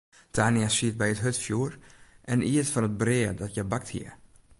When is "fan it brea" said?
2.73-3.31